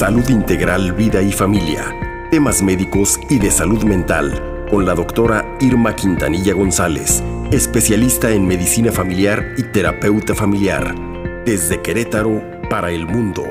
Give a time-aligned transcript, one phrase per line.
[0.00, 1.94] Salud Integral Vida y Familia,
[2.30, 7.22] temas médicos y de salud mental, con la doctora Irma Quintanilla González,
[7.52, 10.94] especialista en medicina familiar y terapeuta familiar,
[11.44, 13.44] desde Querétaro para el mundo.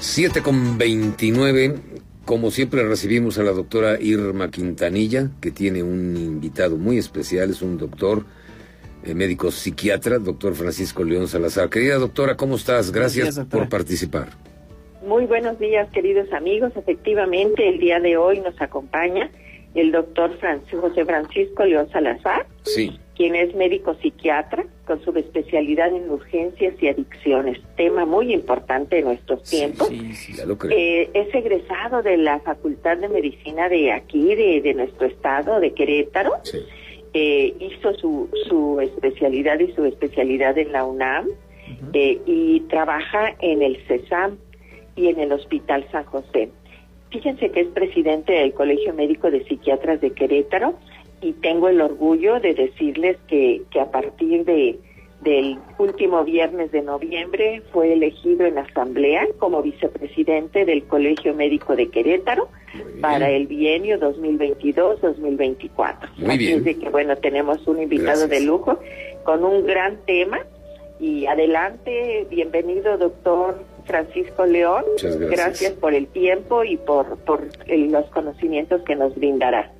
[0.00, 1.80] Siete con veintinueve.
[2.24, 7.60] Como siempre recibimos a la doctora Irma Quintanilla, que tiene un invitado muy especial, es
[7.60, 8.24] un doctor
[9.04, 11.68] eh, médico psiquiatra, doctor Francisco León Salazar.
[11.68, 12.90] Querida doctora, ¿cómo estás?
[12.90, 14.28] Gracias por participar.
[15.06, 16.72] Muy buenos días, queridos amigos.
[16.76, 19.30] Efectivamente, el día de hoy nos acompaña
[19.74, 20.38] el doctor
[20.70, 22.98] José Francisco León Salazar, sí.
[23.16, 29.06] quien es médico psiquiatra con su especialidad en urgencias y adicciones, tema muy importante en
[29.06, 29.88] nuestros tiempos.
[29.88, 30.76] Sí, sí, ya lo creo.
[30.78, 35.74] Eh, es egresado de la Facultad de Medicina de aquí, de, de nuestro estado, de
[35.74, 36.32] Querétaro.
[36.44, 36.60] Sí.
[37.16, 41.28] Eh, hizo su, su especialidad y su especialidad en la UNAM
[41.92, 44.36] eh, y trabaja en el CESAM
[44.96, 46.50] y en el Hospital San José.
[47.10, 50.74] Fíjense que es presidente del Colegio Médico de Psiquiatras de Querétaro
[51.20, 54.80] y tengo el orgullo de decirles que, que a partir de
[55.24, 61.88] del último viernes de noviembre fue elegido en asamblea como vicepresidente del Colegio Médico de
[61.88, 62.48] Querétaro
[63.00, 65.96] para el bienio 2022-2024.
[66.18, 66.56] Muy bien.
[66.60, 68.30] Así de que bueno, tenemos un invitado Gracias.
[68.30, 68.78] de lujo
[69.24, 70.38] con un gran tema
[71.00, 74.84] y adelante, bienvenido doctor Francisco León.
[74.92, 75.72] Muchas gracias.
[75.72, 79.72] por el tiempo y por, por el- los conocimientos que nos brindará.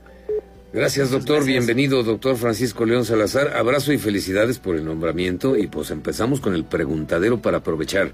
[0.75, 1.45] Gracias, doctor.
[1.45, 3.57] Bienvenido, doctor Francisco León Salazar.
[3.57, 5.57] Abrazo y felicidades por el nombramiento.
[5.57, 8.11] Y pues empezamos con el preguntadero para aprovechar.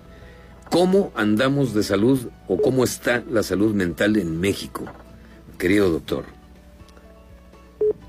[0.70, 4.84] ¿Cómo andamos de salud o cómo está la salud mental en México?
[5.58, 6.24] Querido doctor.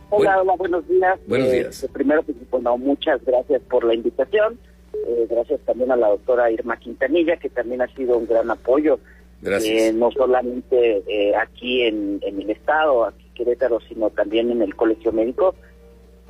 [0.10, 1.18] Hola, hola, buenos días.
[1.28, 1.88] Buenos Eh, días.
[1.94, 4.60] Primero, pues, bueno, muchas gracias por la invitación.
[4.94, 9.00] Eh, gracias también a la doctora Irma Quintanilla, que también ha sido un gran apoyo,
[9.42, 9.74] Gracias.
[9.74, 14.62] eh, no solamente eh, aquí en, en el Estado, aquí en Querétaro, sino también en
[14.62, 15.56] el Colegio Médico.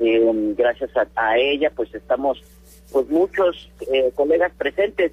[0.00, 2.42] Eh, gracias a, a ella, pues estamos
[2.92, 5.12] pues muchos eh, colegas presentes.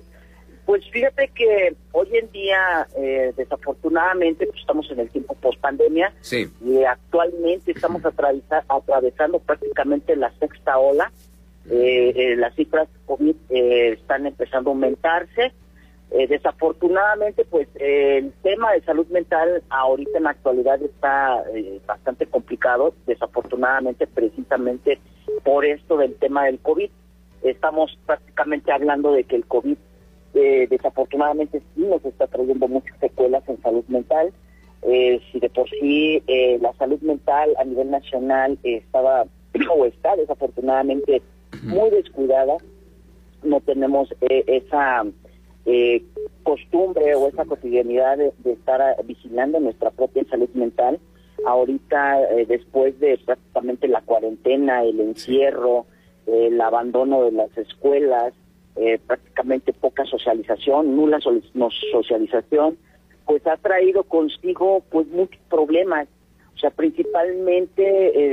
[0.66, 6.14] Pues fíjate que hoy en día, eh, desafortunadamente, pues estamos en el tiempo post pandemia
[6.22, 11.12] Sí, y actualmente estamos atravesa- atravesando prácticamente la sexta ola.
[11.72, 15.52] Eh, eh, las cifras COVID eh, están empezando a aumentarse.
[16.12, 22.26] Eh, desafortunadamente, pues el tema de salud mental ahorita en la actualidad está eh, bastante
[22.26, 25.00] complicado, desafortunadamente precisamente
[25.44, 26.90] por esto del tema del COVID.
[27.44, 29.78] Estamos prácticamente hablando de que el COVID
[30.34, 34.32] eh, desafortunadamente sí nos está trayendo muchas secuelas en salud mental.
[34.84, 39.26] Eh, si de por sí eh, la salud mental a nivel nacional estaba
[39.76, 41.22] o está desafortunadamente
[41.64, 42.58] muy descuidada,
[43.44, 45.06] no tenemos esa
[45.66, 46.04] eh,
[46.44, 51.00] costumbre o esa cotidianidad de, de estar ah, vigilando nuestra propia salud mental.
[51.46, 55.86] Ahorita, eh, después de prácticamente la cuarentena, el encierro,
[56.28, 58.34] el abandono de las escuelas,
[58.76, 61.20] eh, prácticamente poca socialización, nula
[61.54, 62.78] no socialización,
[63.26, 66.08] pues ha traído consigo pues muchos problemas,
[66.60, 67.84] o sea, principalmente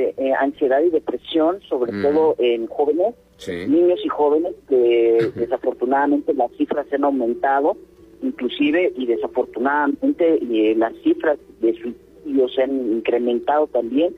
[0.08, 2.02] eh, eh, ansiedad y depresión, sobre Mm.
[2.02, 3.52] todo en jóvenes, sí.
[3.68, 7.76] niños y jóvenes que desafortunadamente las cifras han aumentado,
[8.22, 14.12] inclusive y desafortunadamente eh, las cifras de suicidios se han incrementado también.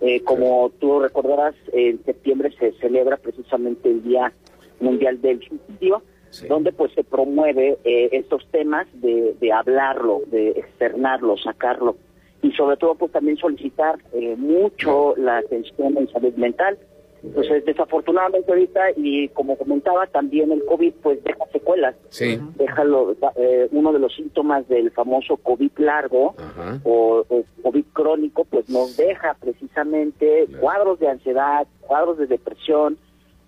[0.00, 4.32] Eh, como tú recordarás, en septiembre se celebra precisamente el Día
[4.78, 6.46] Mundial del Suicidio, Sí.
[6.46, 11.96] donde pues se promueve eh, estos temas de, de hablarlo, de externarlo, sacarlo
[12.42, 16.78] y sobre todo pues también solicitar eh, mucho la atención en salud mental.
[17.20, 22.38] Entonces desafortunadamente ahorita y como comentaba también el COVID pues deja secuelas, Sí.
[22.56, 26.78] deja lo- eh, uno de los síntomas del famoso COVID largo Ajá.
[26.84, 30.60] o, o COVID crónico, pues nos deja precisamente Claro.
[30.60, 32.96] cuadros de ansiedad, cuadros de depresión,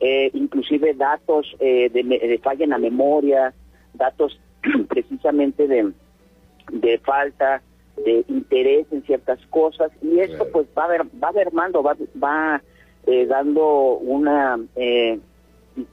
[0.00, 3.54] eh, inclusive datos eh, de, de falla en la memoria,
[3.94, 4.40] datos
[4.88, 5.92] precisamente de,
[6.72, 7.62] de falta
[8.04, 10.52] de interés en ciertas cosas y esto Claro.
[10.52, 12.62] pues va ver, va mermando, va, va
[13.06, 15.18] eh, dando una eh,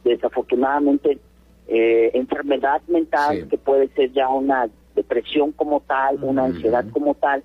[0.03, 1.19] desafortunadamente
[1.67, 3.47] eh, enfermedad mental Sí.
[3.49, 7.43] que puede ser ya una depresión como tal, una ansiedad como tal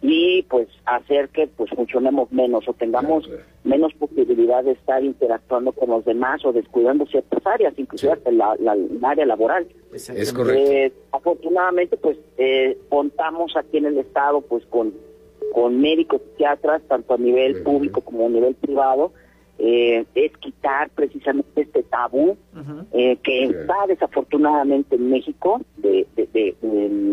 [0.00, 3.58] y pues hacer que pues funcionemos menos o tengamos Claro, claro.
[3.64, 8.18] menos posibilidad de estar interactuando con los demás o descuidando ciertas áreas, inclusive Sí.
[8.18, 9.66] hasta la, área laboral.
[9.92, 10.72] Es correcto.
[10.72, 14.92] Eh, afortunadamente, pues eh, contamos aquí en el estado, pues con
[15.52, 19.12] con médicos psiquiatras tanto a nivel público como a nivel privado
[19.58, 22.36] eh, es quitar precisamente este tabú
[22.92, 26.56] eh, que está desafortunadamente en México de, de,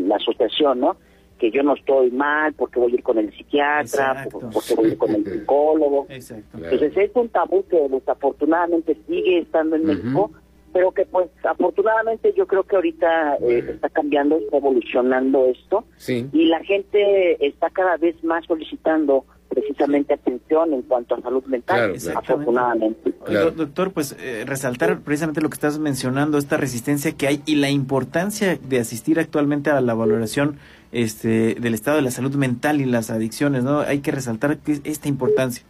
[0.07, 0.95] la asociación, ¿no?
[1.39, 4.87] Que yo no estoy mal porque voy a ir con el psiquiatra, porque voy a
[4.89, 6.05] ir con el psicólogo.
[6.09, 10.31] Entonces es un tabú que desafortunadamente sigue estando en México,
[10.73, 15.85] pero que pues afortunadamente yo creo que ahorita eh, está cambiando, está evolucionando esto.
[16.33, 21.95] Y la gente está cada vez más solicitando precisamente atención en cuanto a salud mental,
[22.15, 23.13] afortunadamente.
[23.55, 27.69] Doctor, pues eh, resaltar precisamente lo que estás mencionando, esta resistencia que hay y la
[27.69, 30.57] importancia de asistir actualmente a la valoración
[30.91, 33.81] este, del estado de la salud mental y las adicciones, ¿no?
[33.81, 35.63] Hay que resaltar esta importancia.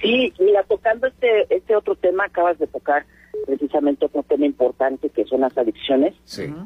[0.00, 3.06] Sí, mira, tocando este, este otro tema, acabas de tocar
[3.46, 6.14] precisamente otro tema importante que son las adicciones.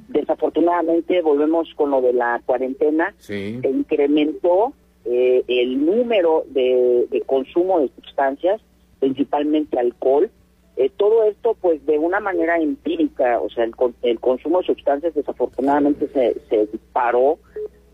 [0.08, 3.58] Desafortunadamente volvemos con lo de la cuarentena, sí.
[3.62, 4.72] que incrementó
[5.10, 8.60] eh, el número de, consumo de sustancias,
[9.00, 10.30] principalmente alcohol,
[10.76, 15.14] eh, todo esto pues de una manera empírica, o sea, el, el consumo de sustancias
[15.14, 17.38] desafortunadamente se, se disparó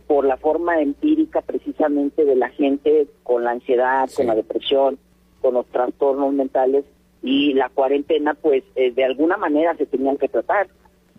[0.06, 4.98] por la forma empírica precisamente de la gente con la ansiedad, con la depresión,
[5.40, 6.84] con los trastornos mentales
[7.22, 10.68] y la cuarentena pues eh, de alguna manera se tenían que tratar.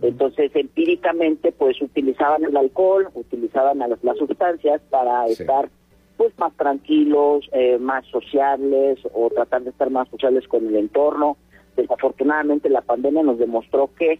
[0.01, 5.69] Entonces empíricamente pues utilizaban el alcohol, utilizaban las, las sustancias para estar
[6.17, 11.37] pues más tranquilos, eh, más sociables o tratar de estar más sociables con el entorno.
[11.75, 14.19] Desafortunadamente la pandemia nos demostró que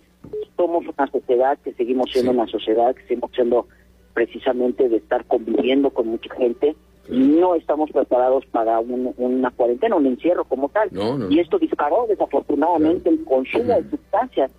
[0.58, 3.68] somos una sociedad, que seguimos siendo una sociedad, que seguimos siendo
[4.14, 6.76] precisamente de estar conviviendo con mucha gente.
[7.08, 10.90] Y no estamos preparados para una cuarentena, un encierro como tal.
[11.30, 14.52] Y esto disparó desafortunadamente el consumo de sustancias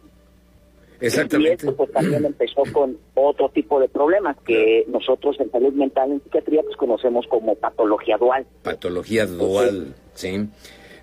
[1.00, 1.50] Exactamente.
[1.50, 6.12] Y esto pues también empezó con otro tipo de problemas que nosotros en salud mental,
[6.12, 8.46] en psiquiatría, pues conocemos como patología dual.
[8.62, 10.48] Patología dual, sí.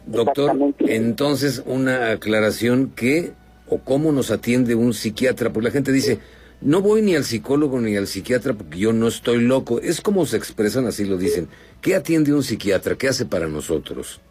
[0.06, 3.31] Doctor, entonces una aclaración, ¿qué
[3.69, 5.51] o cómo nos atiende un psiquiatra?
[5.51, 6.19] Porque la gente dice,
[6.60, 9.80] no voy ni al psicólogo ni al psiquiatra porque yo no estoy loco.
[9.80, 11.48] Es como se expresan, así lo dicen.
[11.81, 12.96] ¿Qué atiende un psiquiatra?
[12.96, 14.22] ¿Qué hace para nosotros?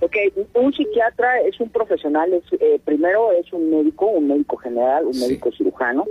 [0.00, 0.16] Ok,
[0.54, 5.18] un psiquiatra es un profesional, es, eh, primero es un médico, un médico general, un
[5.18, 6.06] médico cirujano,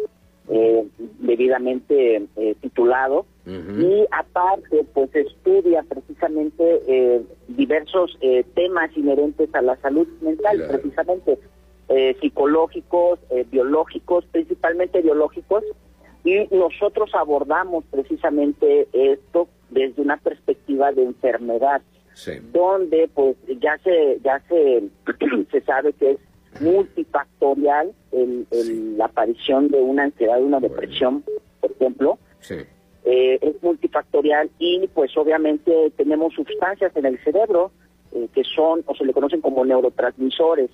[0.47, 0.85] eh,
[1.19, 8.15] debidamente eh, titulado, y aparte pues estudia precisamente diversos
[8.53, 11.39] temas inherentes a la salud mental, precisamente
[12.21, 13.17] psicológicos,
[13.49, 15.63] biológicos, principalmente biológicos,
[16.23, 21.81] y nosotros abordamos precisamente esto desde una perspectiva de enfermedad
[22.51, 24.83] donde pues ya se ya se,
[25.51, 26.17] se sabe que es
[26.61, 31.23] multifactorial el, la aparición de una ansiedad, de una depresión,
[31.61, 32.19] por ejemplo.
[33.05, 37.71] Eh, es multifactorial y pues obviamente tenemos sustancias en el cerebro
[38.11, 40.69] eh, que son o se le conocen como neurotransmisores.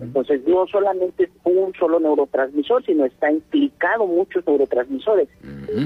[0.00, 5.28] Entonces no solamente es un solo neurotransmisor, sino está implicado muchos neurotransmisores.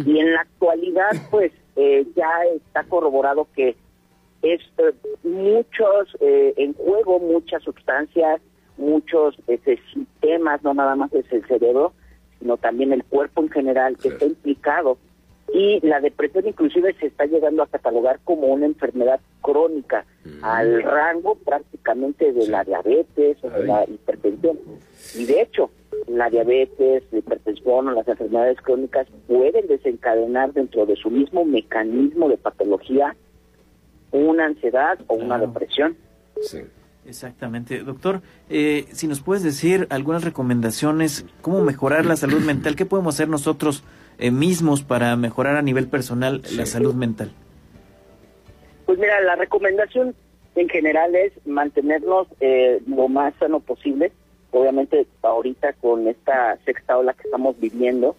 [0.07, 3.77] Y en la actualidad pues eh, ya está corroborado que
[4.43, 4.93] es eh,
[5.23, 8.41] muchos eh, en juego, muchas sustancias,
[8.77, 11.93] muchos este, sistemas, no nada más es el cerebro,
[12.39, 14.99] sino también el cuerpo en general que está implicado.
[15.53, 20.05] Y la depresión inclusive se está llegando a catalogar como una enfermedad crónica,
[20.43, 24.59] al rango prácticamente de la diabetes o de la hipertensión.
[25.17, 25.71] Y de hecho,
[26.07, 32.29] la diabetes, la hipertensión o las enfermedades crónicas pueden desencadenar dentro de su mismo mecanismo
[32.29, 33.17] de patología
[34.13, 35.97] una ansiedad o una depresión.
[36.41, 36.61] Sí.
[37.09, 37.79] Exactamente.
[37.79, 43.15] Doctor, eh, si nos puedes decir algunas recomendaciones, cómo mejorar la salud mental, ¿qué podemos
[43.15, 43.83] hacer nosotros
[44.19, 47.33] eh, mismos para mejorar a nivel personal la salud mental?
[48.85, 50.15] Pues mira, la recomendación
[50.55, 54.13] en general es mantenernos eh, lo más sano posible.
[54.51, 58.17] Obviamente ahorita con esta sexta ola que estamos viviendo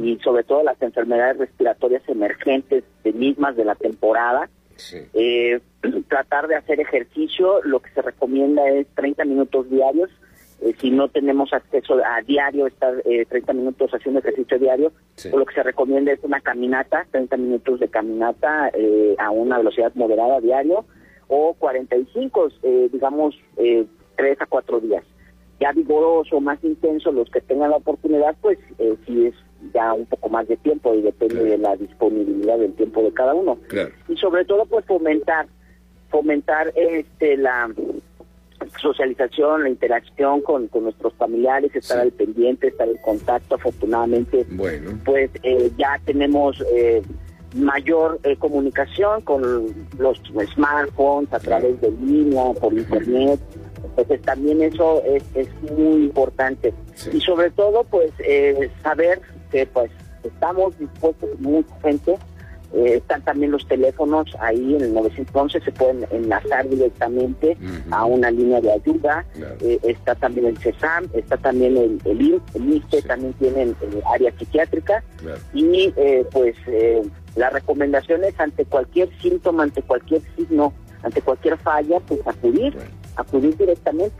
[0.00, 4.48] y sobre todo las enfermedades respiratorias emergentes de mismas de la temporada,
[5.14, 5.60] eh,
[6.08, 10.10] tratar de hacer ejercicio, lo que se recomienda es 30 minutos diarios.
[10.60, 14.92] Eh, si no tenemos acceso a diario, estar eh, 30 minutos haciendo ejercicio diario,
[15.32, 19.92] lo que se recomienda es una caminata, 30 minutos de caminata eh, a una velocidad
[19.94, 20.84] moderada diario,
[21.26, 23.86] o 45, eh, digamos, eh,
[24.16, 25.04] 3 a 4 días.
[25.58, 28.58] Ya vigoroso, más intenso, los que tengan la oportunidad, pues
[29.06, 29.34] si es
[29.72, 33.34] ya un poco más de tiempo y depende de la disponibilidad del tiempo de cada
[33.34, 33.58] uno.
[34.08, 35.46] Y sobre todo pues fomentar
[36.10, 37.70] fomentar este la
[38.80, 43.56] socialización, la interacción con, nuestros familiares, estar al pendiente, estar en contacto.
[43.56, 44.98] Afortunadamente, bueno.
[45.04, 47.02] pues eh, ya tenemos eh,
[47.54, 49.42] mayor eh, comunicación con
[49.98, 50.20] los
[50.54, 53.40] smartphones a través de línea, por internet.
[53.84, 56.72] Entonces también eso es, es muy importante.
[57.12, 59.20] Y sobre todo, pues, eh, saber
[59.52, 59.90] que pues
[60.24, 62.18] estamos dispuestos, mucha gente,
[62.74, 67.56] eh, están también los teléfonos ahí en el 911, se pueden enlazar directamente
[67.90, 69.26] a una línea de ayuda.
[69.60, 73.76] Eh, está también el CESAM, está también el, el ISTE, también tienen
[74.10, 75.04] área psiquiátrica.
[75.52, 76.56] Y eh, pues
[77.36, 82.74] las recomendaciones ante cualquier síntoma, ante cualquier signo, ante cualquier falla, pues acudir,
[83.16, 84.16] acudir directamente.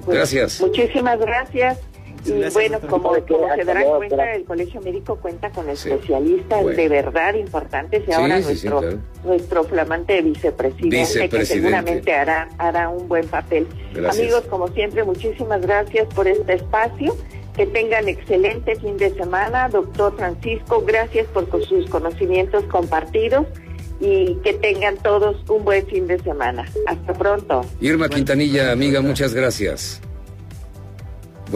[0.07, 0.61] Gracias.
[0.61, 1.79] Muchísimas gracias.
[2.27, 8.03] Y bueno, como, se darán cuenta, el Colegio Médico cuenta con especialistas de verdad importantes
[8.07, 8.83] y ahora nuestro,
[9.25, 13.67] nuestro flamante vicepresidente, que seguramente hará, hará un buen papel.
[14.07, 17.17] Amigos, como siempre, muchísimas gracias por este espacio.
[17.57, 19.69] Que tengan excelente fin de semana.
[19.69, 23.47] Doctor Francisco, gracias por sus conocimientos compartidos
[24.01, 26.67] y que tengan todos un buen fin de semana.
[26.87, 27.65] Hasta pronto.
[27.81, 30.01] Irma Quintanilla, amiga, muchas gracias.